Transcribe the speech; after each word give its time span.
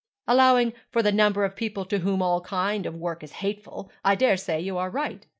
'Allowing 0.27 0.73
for 0.89 1.03
the 1.03 1.11
number 1.11 1.45
of 1.45 1.55
people 1.55 1.85
to 1.85 1.99
whom 1.99 2.23
all 2.23 2.41
kind 2.41 2.87
of 2.87 2.95
work 2.95 3.21
is 3.21 3.33
hateful, 3.33 3.91
I 4.03 4.15
dare 4.15 4.35
say 4.35 4.59
you 4.59 4.79
are 4.79 4.89
right. 4.89 5.27